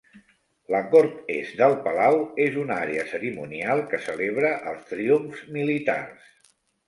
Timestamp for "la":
0.75-0.79